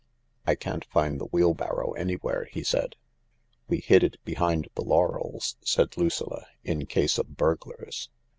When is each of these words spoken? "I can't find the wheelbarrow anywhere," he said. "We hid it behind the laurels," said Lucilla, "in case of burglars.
"I 0.47 0.55
can't 0.55 0.83
find 0.85 1.21
the 1.21 1.25
wheelbarrow 1.27 1.91
anywhere," 1.91 2.45
he 2.51 2.63
said. 2.63 2.95
"We 3.67 3.77
hid 3.81 4.03
it 4.03 4.17
behind 4.25 4.67
the 4.73 4.81
laurels," 4.83 5.57
said 5.63 5.95
Lucilla, 5.95 6.47
"in 6.63 6.87
case 6.87 7.19
of 7.19 7.37
burglars. 7.37 8.09